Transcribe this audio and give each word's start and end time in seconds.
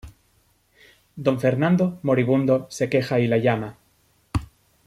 Don 1.25 1.39
Fernando, 1.39 1.95
moribundo, 2.01 2.65
se 2.71 2.89
queja 2.89 3.19
y 3.19 3.27
la 3.27 3.37
llama. 3.37 3.77